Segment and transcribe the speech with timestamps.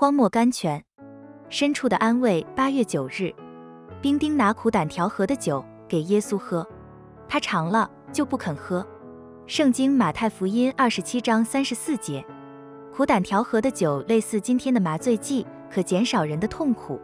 [0.00, 0.84] 荒漠甘泉，
[1.48, 2.46] 深处的安慰。
[2.54, 3.34] 八月九日，
[4.00, 6.64] 兵丁拿苦胆调和的酒给耶稣喝，
[7.28, 8.86] 他尝了就不肯喝。
[9.48, 12.24] 圣经马太福音二十七章三十四节，
[12.94, 17.00] 苦胆调和的酒类似今天的麻醉剂，可减少人的痛苦。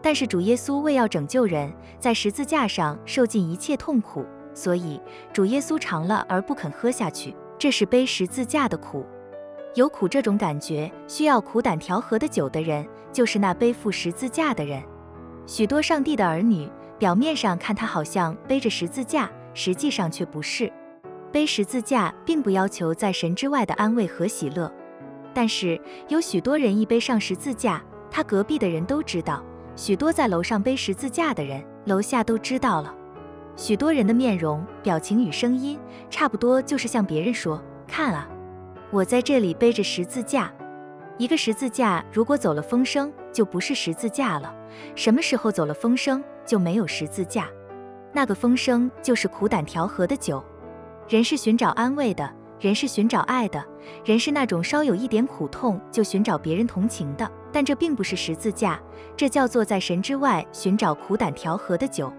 [0.00, 4.24] 但是主耶稣为要拯救人，在十字架上受尽一切痛苦，
[4.54, 5.00] 所以
[5.32, 9.04] 主耶稣尝了而不肯喝下去，这是背十字架的苦。
[9.78, 14.82] 有苦这种感觉，需要苦胆调和的酒的人，就是那背负十字架的人。
[15.46, 20.68] 许多上帝的儿女，表面上看他好像背着十字架，实际上却不是。
[21.30, 24.68] 背十字架并不要求在神之外的安慰和喜乐，
[25.32, 29.40] 但是有许多人一背上十字架，他隔壁的人都知道；
[29.76, 32.92] 许多在楼上背十字架的人，楼下都知道了。
[33.54, 35.78] 许多人的面容、表情与声音，
[36.10, 38.28] 差不多就是向别人说：“看啊。”
[38.90, 40.50] 我在这里背着十字架，
[41.18, 44.54] 一个十字架如果走了风声，就不是十字架了。
[44.94, 47.48] 什么时候走了风声，就没有十字架。
[48.14, 50.42] 那个风声就是苦胆调和的酒。
[51.06, 53.62] 人是寻找安慰的，人是寻找爱的，
[54.06, 57.30] 人是那种稍有一点苦痛就寻找别人同情的。
[57.52, 58.80] 但这并不是十字架，
[59.14, 62.10] 这叫做在神之外寻找苦胆调和的酒。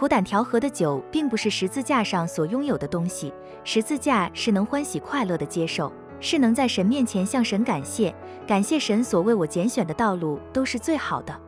[0.00, 3.30] 苦胆调和的酒，并不是十字架上所拥有的东西。
[3.64, 8.14] 十字架是能欢喜快乐的接受，是能在神面前向神感谢，
[8.46, 11.38] 感谢神所为我拣选的道路都是最好的。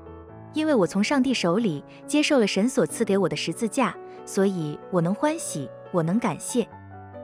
[0.53, 6.69] 因为我从上帝手里接受了神所赐给我的十字架，所以我能欢喜，我能感谢。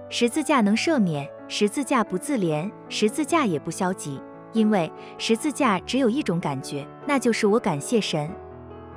[0.08, 4.18] 十字架能赦免，十字架不自怜，十字架也不消极，
[4.54, 8.30] 因为十字架只有一种感觉，那就是我感谢神。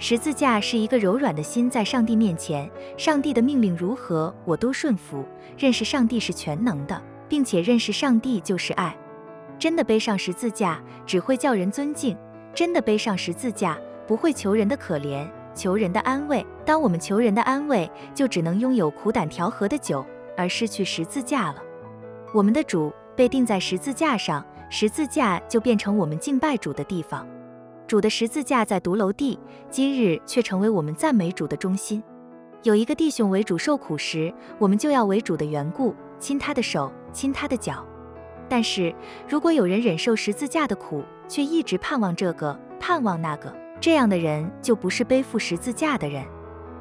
[0.04, 5.24] 十字架是一个柔软的心，在上帝面前，上帝的命令如何，我都顺服。
[5.56, 7.00] 认识上帝是全能的，
[7.30, 8.98] 并且认识上帝就是爱。
[9.60, 12.16] 真的背上十字架，只会叫人尊敬；
[12.52, 16.44] 真的背上十字架，不会求人的可怜，求人的安慰。
[16.66, 20.04] 当我们求人的安慰，就只能拥有苦胆调和的酒，
[20.36, 21.58] 而失去十字架了。
[22.34, 27.28] 我们的主被钉在十字架上，十字架就变成我们敬拜主的地方。
[27.92, 29.38] 主的十字架在独楼地，
[29.70, 32.02] 今日却成为我们赞美主的中心。
[32.64, 37.86] 有一个弟兄为主受苦时，我们就要为主的缘故亲他的手，亲他的脚。
[38.48, 38.96] 但是
[39.28, 46.24] 如果有人忍受十字架的苦，却一直盼望这个，盼望那个，这样的人就不是背负十字架的人。